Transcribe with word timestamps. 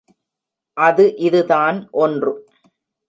அது 0.77 1.05
இதுதான் 1.17 1.87
ஒன்று. 1.91 2.33